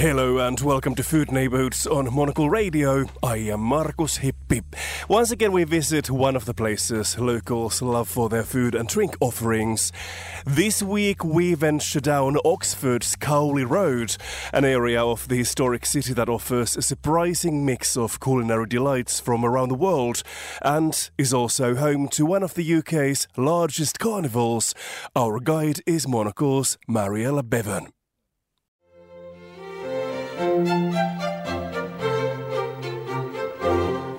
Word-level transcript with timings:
Hello 0.00 0.38
and 0.38 0.58
welcome 0.60 0.94
to 0.94 1.02
Food 1.02 1.30
Neighborhoods 1.30 1.86
on 1.86 2.10
Monocle 2.14 2.48
Radio. 2.48 3.04
I 3.22 3.36
am 3.36 3.60
Markus 3.60 4.16
Hippi. 4.16 4.62
Once 5.10 5.30
again, 5.30 5.52
we 5.52 5.64
visit 5.64 6.08
one 6.08 6.36
of 6.36 6.46
the 6.46 6.54
places 6.54 7.18
locals 7.18 7.82
love 7.82 8.08
for 8.08 8.30
their 8.30 8.42
food 8.42 8.74
and 8.74 8.88
drink 8.88 9.14
offerings. 9.20 9.92
This 10.46 10.82
week, 10.82 11.22
we 11.22 11.52
venture 11.52 12.00
down 12.00 12.38
Oxford's 12.46 13.14
Cowley 13.14 13.66
Road, 13.66 14.16
an 14.54 14.64
area 14.64 15.04
of 15.04 15.28
the 15.28 15.36
historic 15.36 15.84
city 15.84 16.14
that 16.14 16.30
offers 16.30 16.78
a 16.78 16.82
surprising 16.82 17.66
mix 17.66 17.94
of 17.94 18.20
culinary 18.20 18.68
delights 18.68 19.20
from 19.20 19.44
around 19.44 19.68
the 19.68 19.74
world 19.74 20.22
and 20.62 21.10
is 21.18 21.34
also 21.34 21.74
home 21.74 22.08
to 22.08 22.24
one 22.24 22.42
of 22.42 22.54
the 22.54 22.74
UK's 22.76 23.28
largest 23.36 23.98
carnivals. 23.98 24.74
Our 25.14 25.40
guide 25.40 25.82
is 25.84 26.08
Monocle's 26.08 26.78
Mariella 26.88 27.42
Bevan. 27.42 27.92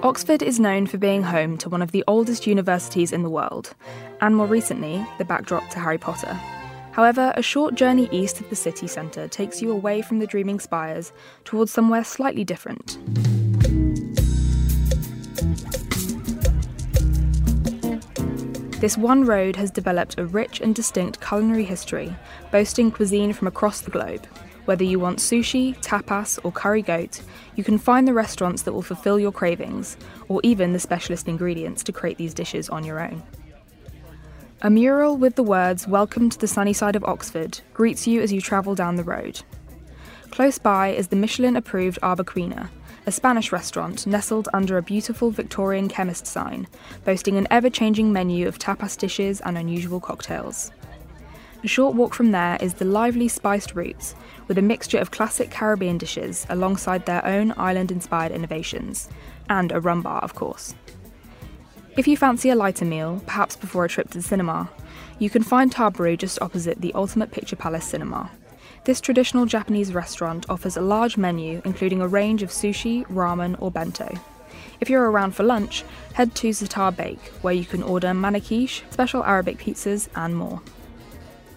Oxford 0.03 0.43
is 0.43 0.59
known 0.59 0.85
for 0.85 0.97
being 0.97 1.23
home 1.23 1.57
to 1.57 1.69
one 1.69 1.81
of 1.81 1.91
the 1.91 2.03
oldest 2.07 2.45
universities 2.45 3.11
in 3.11 3.23
the 3.23 3.29
world, 3.29 3.73
and 4.19 4.35
more 4.35 4.45
recently, 4.45 5.03
the 5.17 5.25
backdrop 5.25 5.69
to 5.69 5.79
Harry 5.79 5.97
Potter. 5.97 6.33
However, 6.91 7.33
a 7.35 7.41
short 7.41 7.75
journey 7.75 8.09
east 8.11 8.41
of 8.41 8.49
the 8.49 8.55
city 8.55 8.87
centre 8.87 9.27
takes 9.27 9.61
you 9.61 9.71
away 9.71 10.01
from 10.01 10.19
the 10.19 10.27
dreaming 10.27 10.59
spires 10.59 11.13
towards 11.45 11.71
somewhere 11.71 12.03
slightly 12.03 12.43
different. 12.43 12.97
This 18.81 18.97
one 18.97 19.25
road 19.25 19.55
has 19.55 19.71
developed 19.71 20.19
a 20.19 20.25
rich 20.25 20.59
and 20.59 20.75
distinct 20.75 21.21
culinary 21.21 21.63
history, 21.63 22.13
boasting 22.51 22.91
cuisine 22.91 23.31
from 23.31 23.47
across 23.47 23.81
the 23.81 23.91
globe. 23.91 24.27
Whether 24.71 24.85
you 24.85 25.01
want 25.01 25.19
sushi, 25.19 25.77
tapas, 25.81 26.39
or 26.45 26.51
curry 26.53 26.81
goat, 26.81 27.21
you 27.57 27.63
can 27.65 27.77
find 27.77 28.07
the 28.07 28.13
restaurants 28.13 28.61
that 28.61 28.71
will 28.71 28.81
fulfill 28.81 29.19
your 29.19 29.33
cravings, 29.33 29.97
or 30.29 30.39
even 30.43 30.71
the 30.71 30.79
specialist 30.79 31.27
ingredients 31.27 31.83
to 31.83 31.91
create 31.91 32.17
these 32.17 32.33
dishes 32.33 32.69
on 32.69 32.85
your 32.85 33.01
own. 33.01 33.21
A 34.61 34.69
mural 34.69 35.17
with 35.17 35.35
the 35.35 35.43
words 35.43 35.89
Welcome 35.89 36.29
to 36.29 36.39
the 36.39 36.47
sunny 36.47 36.71
side 36.71 36.95
of 36.95 37.03
Oxford 37.03 37.59
greets 37.73 38.07
you 38.07 38.21
as 38.21 38.31
you 38.31 38.39
travel 38.39 38.73
down 38.73 38.95
the 38.95 39.03
road. 39.03 39.41
Close 40.29 40.57
by 40.57 40.91
is 40.91 41.09
the 41.09 41.17
Michelin 41.17 41.57
approved 41.57 41.99
Arbequina, 42.01 42.69
a 43.05 43.11
Spanish 43.11 43.51
restaurant 43.51 44.07
nestled 44.07 44.47
under 44.53 44.77
a 44.77 44.81
beautiful 44.81 45.31
Victorian 45.31 45.89
chemist 45.89 46.25
sign, 46.25 46.65
boasting 47.03 47.35
an 47.35 47.45
ever 47.51 47.69
changing 47.69 48.13
menu 48.13 48.47
of 48.47 48.57
tapas 48.57 48.97
dishes 48.97 49.41
and 49.41 49.57
unusual 49.57 49.99
cocktails. 49.99 50.71
A 51.63 51.67
short 51.67 51.93
walk 51.93 52.15
from 52.15 52.31
there 52.31 52.57
is 52.59 52.73
the 52.73 52.85
lively 52.85 53.27
Spiced 53.27 53.75
Roots, 53.75 54.15
with 54.47 54.57
a 54.57 54.63
mixture 54.63 54.97
of 54.97 55.11
classic 55.11 55.51
Caribbean 55.51 55.99
dishes 55.99 56.47
alongside 56.49 57.05
their 57.05 57.23
own 57.23 57.53
island 57.55 57.91
inspired 57.91 58.31
innovations, 58.31 59.09
and 59.47 59.71
a 59.71 59.79
rum 59.79 60.01
bar, 60.01 60.21
of 60.23 60.33
course. 60.33 60.73
If 61.97 62.07
you 62.07 62.17
fancy 62.17 62.49
a 62.49 62.55
lighter 62.55 62.85
meal, 62.85 63.21
perhaps 63.27 63.55
before 63.55 63.85
a 63.85 63.89
trip 63.89 64.09
to 64.09 64.17
the 64.17 64.23
cinema, 64.23 64.71
you 65.19 65.29
can 65.29 65.43
find 65.43 65.71
Taberu 65.71 66.17
just 66.17 66.41
opposite 66.41 66.81
the 66.81 66.93
Ultimate 66.95 67.31
Picture 67.31 67.55
Palace 67.55 67.85
Cinema. 67.85 68.31
This 68.85 68.99
traditional 68.99 69.45
Japanese 69.45 69.93
restaurant 69.93 70.49
offers 70.49 70.77
a 70.77 70.81
large 70.81 71.15
menu 71.15 71.61
including 71.63 72.01
a 72.01 72.07
range 72.07 72.41
of 72.41 72.49
sushi, 72.49 73.05
ramen, 73.05 73.55
or 73.61 73.69
bento. 73.69 74.17
If 74.79 74.89
you're 74.89 75.11
around 75.11 75.35
for 75.35 75.43
lunch, 75.43 75.83
head 76.13 76.33
to 76.35 76.49
Za'atar 76.49 76.95
Bake, 76.95 77.23
where 77.43 77.53
you 77.53 77.65
can 77.65 77.83
order 77.83 78.07
manakish, 78.07 78.81
special 78.89 79.23
Arabic 79.23 79.59
pizzas, 79.59 80.07
and 80.15 80.35
more. 80.35 80.59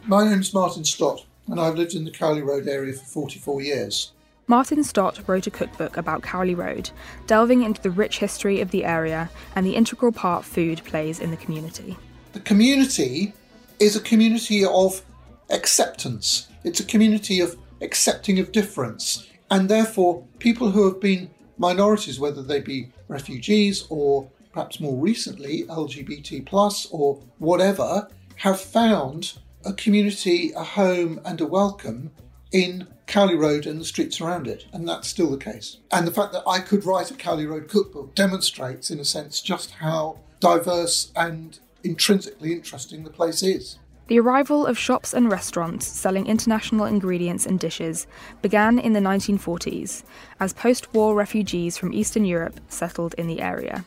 My 0.06 0.28
name's 0.28 0.52
Martin 0.52 0.84
Stott, 0.84 1.24
and 1.48 1.58
I've 1.58 1.76
lived 1.76 1.94
in 1.94 2.04
the 2.04 2.10
Cowley 2.10 2.42
Road 2.42 2.68
area 2.68 2.92
for 2.92 3.06
44 3.06 3.62
years. 3.62 4.12
Martin 4.46 4.84
Stott 4.84 5.26
wrote 5.26 5.46
a 5.46 5.50
cookbook 5.50 5.96
about 5.96 6.22
Cowley 6.22 6.54
Road, 6.54 6.90
delving 7.26 7.62
into 7.62 7.80
the 7.80 7.90
rich 7.90 8.18
history 8.18 8.60
of 8.60 8.70
the 8.70 8.84
area 8.84 9.30
and 9.56 9.64
the 9.64 9.74
integral 9.74 10.12
part 10.12 10.44
food 10.44 10.82
plays 10.84 11.20
in 11.20 11.30
the 11.30 11.38
community. 11.38 11.96
The 12.34 12.40
community 12.40 13.32
is 13.80 13.96
a 13.96 14.00
community 14.00 14.62
of 14.62 15.00
acceptance, 15.48 16.48
it's 16.64 16.80
a 16.80 16.84
community 16.84 17.40
of 17.40 17.56
accepting 17.80 18.38
of 18.38 18.52
difference, 18.52 19.26
and 19.50 19.70
therefore 19.70 20.22
people 20.38 20.70
who 20.70 20.84
have 20.84 21.00
been 21.00 21.30
minorities, 21.56 22.20
whether 22.20 22.42
they 22.42 22.60
be 22.60 22.90
refugees 23.08 23.86
or 23.88 24.28
perhaps 24.52 24.80
more 24.80 24.98
recently 24.98 25.62
LGBT 25.62 26.44
plus 26.44 26.88
or 26.90 27.18
whatever, 27.38 28.06
have 28.36 28.60
found 28.60 29.38
a 29.64 29.72
community, 29.72 30.52
a 30.52 30.64
home, 30.64 31.20
and 31.24 31.40
a 31.40 31.46
welcome 31.46 32.10
in 32.52 32.86
Cowley 33.06 33.34
Road 33.34 33.66
and 33.66 33.80
the 33.80 33.84
streets 33.84 34.20
around 34.20 34.46
it, 34.46 34.66
and 34.72 34.88
that's 34.88 35.08
still 35.08 35.30
the 35.30 35.36
case. 35.36 35.78
And 35.90 36.06
the 36.06 36.12
fact 36.12 36.32
that 36.32 36.44
I 36.46 36.60
could 36.60 36.84
write 36.84 37.10
a 37.10 37.14
Cowley 37.14 37.46
Road 37.46 37.68
cookbook 37.68 38.14
demonstrates, 38.14 38.90
in 38.90 39.00
a 39.00 39.04
sense, 39.04 39.40
just 39.40 39.72
how 39.72 40.20
diverse 40.40 41.12
and 41.16 41.58
intrinsically 41.82 42.52
interesting 42.52 43.04
the 43.04 43.10
place 43.10 43.42
is. 43.42 43.78
The 44.06 44.20
arrival 44.20 44.66
of 44.66 44.78
shops 44.78 45.14
and 45.14 45.30
restaurants 45.30 45.86
selling 45.86 46.26
international 46.26 46.84
ingredients 46.84 47.46
and 47.46 47.58
dishes 47.58 48.06
began 48.42 48.78
in 48.78 48.92
the 48.92 49.00
1940s 49.00 50.02
as 50.38 50.52
post 50.52 50.92
war 50.92 51.14
refugees 51.14 51.78
from 51.78 51.92
Eastern 51.94 52.26
Europe 52.26 52.60
settled 52.68 53.14
in 53.14 53.26
the 53.26 53.40
area. 53.40 53.84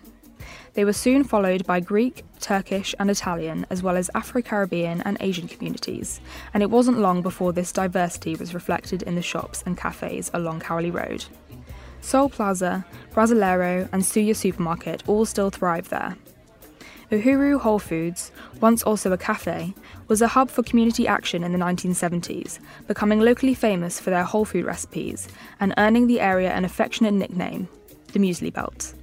They 0.78 0.86
were 0.86 0.94
soon 0.94 1.24
followed 1.24 1.66
by 1.66 1.80
Greek, 1.80 2.24
Turkish, 2.40 2.94
and 3.00 3.10
Italian, 3.10 3.66
as 3.72 3.82
well 3.82 3.98
as 3.98 4.12
Afro 4.14 4.44
Caribbean 4.44 5.02
and 5.02 5.18
Asian 5.22 5.48
communities, 5.48 6.22
and 6.54 6.62
it 6.62 6.70
wasn't 6.70 7.00
long 7.00 7.24
before 7.24 7.52
this 7.52 7.72
diversity 7.72 8.36
was 8.36 8.54
reflected 8.54 9.02
in 9.02 9.16
the 9.16 9.24
shops 9.24 9.64
and 9.66 9.76
cafes 9.76 10.30
along 10.36 10.60
Cowley 10.60 10.92
Road. 10.92 11.26
Sol 12.02 12.30
Plaza, 12.30 12.86
Brasileiro, 13.12 13.90
and 13.92 14.04
Suya 14.04 14.36
Supermarket 14.36 15.02
all 15.08 15.26
still 15.26 15.50
thrive 15.50 15.90
there. 15.90 16.16
Uhuru 17.12 17.60
Whole 17.60 17.80
Foods, 17.80 18.32
once 18.62 18.84
also 18.84 19.12
a 19.12 19.18
cafe, 19.18 19.74
was 20.08 20.22
a 20.22 20.28
hub 20.28 20.52
for 20.52 20.62
community 20.62 21.08
action 21.08 21.44
in 21.44 21.54
the 21.54 21.58
1970s, 21.58 22.60
becoming 22.86 23.20
locally 23.20 23.56
famous 23.56 24.00
for 24.00 24.12
their 24.12 24.24
whole 24.24 24.46
food 24.46 24.66
recipes 24.66 25.28
and 25.60 25.74
earning 25.80 26.06
the 26.06 26.20
area 26.20 26.52
an 26.52 26.66
affectionate 26.66 27.16
nickname, 27.16 27.68
the 28.14 28.20
Muesli 28.20 28.54
Belt. 28.54 28.94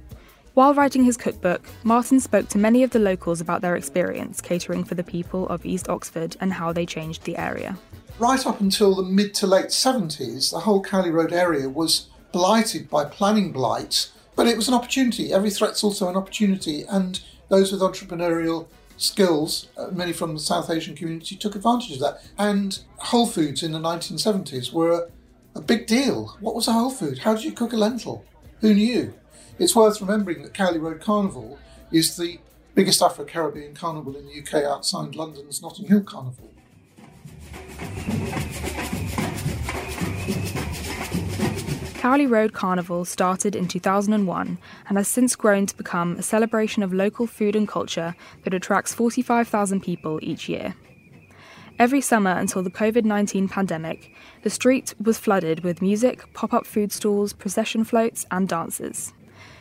While 0.55 0.73
writing 0.73 1.03
his 1.03 1.17
cookbook, 1.17 1.67
Martin 1.83 2.17
spoke 2.21 2.47
to 2.47 2.57
many 2.57 2.83
of 2.83 2.91
the 2.91 2.99
locals 2.99 3.41
about 3.41 3.59
their 3.59 3.75
experience 3.75 4.39
catering 4.39 4.85
for 4.85 4.95
the 4.95 5.03
people 5.03 5.49
of 5.49 5.65
East 5.65 5.89
Oxford 5.89 6.37
and 6.39 6.53
how 6.53 6.71
they 6.71 6.85
changed 6.85 7.25
the 7.25 7.35
area. 7.35 7.77
Right 8.19 8.47
up 8.47 8.61
until 8.61 8.95
the 8.95 9.03
mid 9.03 9.33
to 9.33 9.47
late 9.47 9.65
70s, 9.65 10.51
the 10.51 10.59
whole 10.59 10.81
Cowley 10.81 11.11
Road 11.11 11.33
area 11.33 11.67
was 11.67 12.07
blighted 12.31 12.89
by 12.89 13.03
planning 13.03 13.51
blight, 13.51 14.09
but 14.37 14.47
it 14.47 14.55
was 14.55 14.69
an 14.69 14.73
opportunity. 14.73 15.33
Every 15.33 15.49
threat's 15.49 15.83
also 15.83 16.07
an 16.07 16.15
opportunity, 16.15 16.85
and 16.87 17.19
those 17.49 17.73
with 17.73 17.81
entrepreneurial 17.81 18.67
skills, 18.95 19.67
uh, 19.77 19.87
many 19.91 20.13
from 20.13 20.35
the 20.35 20.39
South 20.39 20.69
Asian 20.69 20.95
community, 20.95 21.35
took 21.35 21.55
advantage 21.55 21.91
of 21.91 21.99
that. 21.99 22.21
And 22.37 22.79
Whole 22.95 23.27
Foods 23.27 23.61
in 23.61 23.73
the 23.73 23.79
1970s 23.79 24.71
were 24.71 24.91
a, 24.91 25.59
a 25.59 25.61
big 25.61 25.85
deal. 25.85 26.37
What 26.39 26.55
was 26.55 26.69
a 26.69 26.71
Whole 26.71 26.91
Food? 26.91 27.19
How 27.19 27.33
did 27.33 27.43
you 27.43 27.51
cook 27.51 27.73
a 27.73 27.77
lentil? 27.77 28.23
Who 28.61 28.73
knew? 28.73 29.13
It's 29.57 29.73
worth 29.73 30.01
remembering 30.01 30.41
that 30.43 30.53
Cowley 30.53 30.79
Road 30.79 30.99
Carnival 30.99 31.57
is 31.89 32.17
the 32.17 32.39
biggest 32.73 33.01
Afro 33.01 33.23
Caribbean 33.23 33.73
carnival 33.73 34.13
in 34.17 34.25
the 34.25 34.41
UK 34.41 34.65
outside 34.65 35.15
London's 35.15 35.61
Notting 35.61 35.87
Hill 35.87 36.03
Carnival. 36.03 36.51
Cowley 41.99 42.27
Road 42.27 42.51
Carnival 42.51 43.05
started 43.05 43.55
in 43.55 43.69
2001 43.69 44.57
and 44.89 44.97
has 44.97 45.07
since 45.07 45.37
grown 45.37 45.65
to 45.67 45.77
become 45.77 46.17
a 46.17 46.21
celebration 46.21 46.83
of 46.83 46.93
local 46.93 47.25
food 47.25 47.55
and 47.55 47.65
culture 47.65 48.13
that 48.43 48.53
attracts 48.53 48.93
45,000 48.93 49.81
people 49.81 50.19
each 50.21 50.49
year. 50.49 50.75
Every 51.79 52.01
summer 52.01 52.31
until 52.31 52.61
the 52.61 52.69
COVID 52.69 53.05
19 53.05 53.47
pandemic, 53.47 54.13
the 54.43 54.49
street 54.49 54.93
was 55.01 55.17
flooded 55.17 55.63
with 55.63 55.81
music, 55.81 56.33
pop 56.33 56.53
up 56.53 56.65
food 56.65 56.91
stalls, 56.91 57.31
procession 57.31 57.85
floats, 57.85 58.25
and 58.29 58.49
dances. 58.49 59.13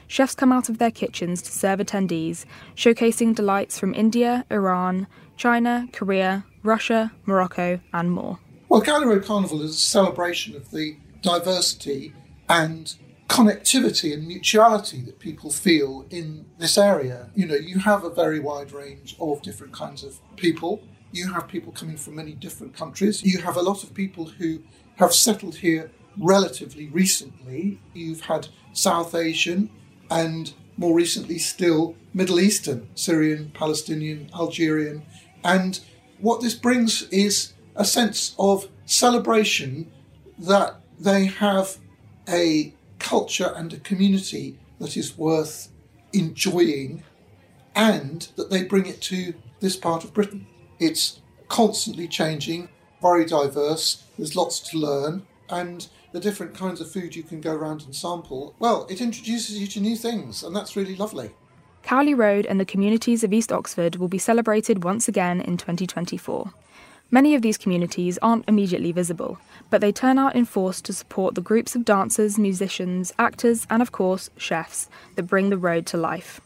Chefs 0.07 0.35
come 0.35 0.53
out 0.53 0.69
of 0.69 0.79
their 0.79 0.91
kitchens 0.91 1.43
to 1.43 1.53
serve 1.53 1.81
attendees, 1.81 2.45
showcasing 2.77 3.35
delights 3.35 3.79
from 3.79 3.95
India, 3.95 4.45
Iran, 4.51 5.07
China, 5.37 5.89
Korea, 5.93 6.45
Russia, 6.63 7.13
Morocco, 7.27 7.81
and 7.93 8.11
more. 8.11 8.39
Well, 8.69 8.81
Road 8.81 9.25
Carnival 9.25 9.63
is 9.63 9.73
a 9.73 9.79
celebration 9.79 10.57
of 10.57 10.71
the 10.71 10.97
diversity 11.23 12.13
and 12.49 12.95
connectivity 13.29 14.13
and 14.13 14.27
mutuality 14.27 15.01
that 15.03 15.19
people 15.19 15.51
feel 15.51 16.07
in 16.11 16.47
this 16.59 16.77
area. 16.77 17.31
You 17.35 17.47
know, 17.47 17.55
you 17.55 17.79
have 17.79 18.05
a 18.05 18.11
very 18.11 18.41
wide 18.41 18.73
range 18.73 19.17
of 19.21 19.43
different 19.43 19.73
kinds 19.73 20.05
of 20.05 20.21
people. 20.37 20.83
You 21.13 21.33
have 21.33 21.49
people 21.49 21.73
coming 21.73 21.97
from 21.97 22.17
many 22.17 22.33
different 22.33 22.77
countries. 22.77 23.23
You 23.23 23.39
have 23.39 23.57
a 23.57 23.63
lot 23.63 23.83
of 23.83 23.95
people 23.95 24.27
who 24.27 24.61
have 24.97 25.15
settled 25.15 25.57
here 25.57 25.91
relatively 26.19 26.89
recently. 26.89 27.81
You've 27.93 28.23
had 28.23 28.49
South 28.73 29.15
Asian, 29.15 29.71
and 30.15 30.55
more 30.77 30.95
recently 30.95 31.39
still 31.39 31.97
Middle 32.15 32.39
Eastern, 32.39 32.89
Syrian, 32.95 33.51
Palestinian, 33.53 34.31
Algerian. 34.33 35.03
And 35.43 35.81
what 36.21 36.41
this 36.41 36.55
brings 36.55 37.03
is 37.11 37.53
a 37.75 37.85
sense 37.85 38.35
of 38.39 38.69
celebration 38.87 39.91
that 40.39 40.77
they 40.99 41.27
have 41.27 41.79
a 42.29 42.73
culture 43.01 43.53
and 43.57 43.73
a 43.73 43.81
community 43.81 44.57
that 44.79 44.97
is 44.97 45.19
worth 45.19 45.69
enjoying 46.13 47.03
and 47.75 48.29
that 48.37 48.51
they 48.51 48.63
bring 48.63 48.87
it 48.87 49.01
to 49.03 49.35
this 49.59 49.77
part 49.77 50.05
of 50.05 50.15
Britain. 50.15 50.47
It's 50.79 51.21
constantly 51.49 52.07
changing, 52.07 52.69
very 53.03 53.25
diverse, 53.25 54.05
there's 54.17 54.37
lots 54.37 54.61
to 54.71 54.79
learn, 54.79 55.27
and 55.51 55.89
the 56.15 56.21
different 56.21 56.55
kinds 56.55 56.81
of 56.81 56.89
food 56.89 57.17
you 57.17 57.25
can 57.25 57.41
go 57.41 57.53
around 57.53 57.83
and 57.83 57.95
sample, 57.95 58.55
well, 58.61 58.87
it 58.89 59.01
introduces 59.01 59.59
you 59.59 59.67
to 59.67 59.81
new 59.81 59.97
things, 59.97 60.45
and 60.45 60.55
that's 60.55 60.77
really 60.77 60.95
lovely. 60.95 61.33
Cowley 61.83 62.15
Road 62.15 62.47
and 62.47 62.61
the 62.61 62.65
communities 62.65 63.25
of 63.25 63.33
East 63.33 63.51
Oxford 63.51 63.97
will 63.97 64.07
be 64.07 64.17
celebrated 64.17 64.85
once 64.85 65.09
again 65.09 65.41
in 65.41 65.57
2024. 65.57 66.53
Many 67.11 67.35
of 67.35 67.43
these 67.43 67.59
communities 67.59 68.17
aren't 68.23 68.49
immediately 68.49 68.93
visible, 68.93 69.39
but 69.71 69.81
they 69.81 69.91
turn 69.91 70.17
out 70.17 70.37
in 70.37 70.45
force 70.45 70.81
to 70.83 70.93
support 70.93 71.35
the 71.35 71.41
groups 71.41 71.75
of 71.75 71.85
dancers, 71.85 72.39
musicians, 72.39 73.13
actors, 73.19 73.67
and 73.69 73.83
of 73.83 73.91
course, 73.91 74.31
chefs 74.37 74.89
that 75.17 75.25
bring 75.25 75.51
the 75.51 75.59
road 75.59 75.85
to 75.87 75.97
life. 75.97 76.41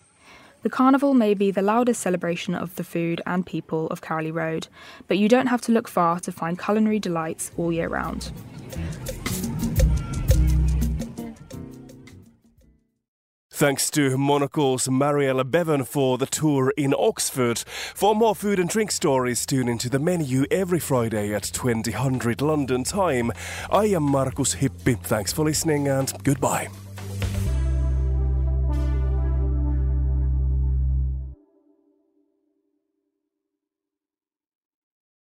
The 0.62 0.70
carnival 0.70 1.12
may 1.12 1.35
be 1.35 1.50
the 1.50 1.61
loudest 1.61 2.00
celebration 2.00 2.55
of 2.55 2.75
the 2.76 2.85
food 2.85 3.20
and 3.26 3.44
people 3.44 3.87
of 3.88 4.00
Cowley 4.00 4.32
Road, 4.32 4.69
but 5.09 5.19
you 5.19 5.29
don't 5.29 5.49
have 5.49 5.61
to 5.62 5.73
look 5.73 5.88
far 5.88 6.20
to 6.20 6.32
find 6.32 6.59
culinary 6.59 6.99
delights 6.99 7.50
all 7.59 7.70
year 7.70 7.88
round. 7.88 8.32
Thanks 13.58 13.90
to 13.90 14.16
Monocle's 14.16 14.88
Mariella 14.88 15.43
Bevan 15.43 15.82
for 15.82 16.16
the 16.16 16.26
tour 16.26 16.72
in 16.76 16.94
Oxford. 16.96 17.58
For 17.93 18.14
more 18.14 18.37
food 18.37 18.60
and 18.60 18.70
drink 18.70 18.93
stories, 18.93 19.44
tune 19.44 19.66
into 19.66 19.90
the 19.90 19.99
menu 19.99 20.46
every 20.49 20.78
Friday 20.78 21.34
at 21.34 21.43
2000 21.43 22.40
London 22.40 22.84
time. 22.84 23.32
I 23.69 23.87
am 23.87 24.05
Markus 24.05 24.55
Hippi. 24.55 24.96
Thanks 25.02 25.32
for 25.32 25.44
listening 25.44 25.88
and 25.88 26.12
goodbye. 26.22 26.69